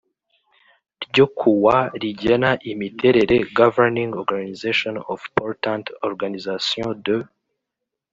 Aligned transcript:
ryo 1.05 1.25
kuwa 1.37 1.75
rigena 2.01 2.51
imiterere 2.71 3.35
governing 3.59 4.11
organisation 4.21 4.93
of 5.13 5.19
portant 5.35 5.85
organisation 6.07 6.87
de 7.05 7.17